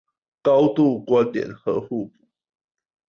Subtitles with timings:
[0.41, 2.11] 高度關聯和互補